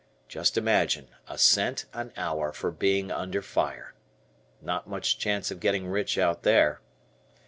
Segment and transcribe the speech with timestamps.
[0.27, 3.93] Just imagine, a cent an hour for being under fire,
[4.59, 6.81] not much chance of getting rich out there.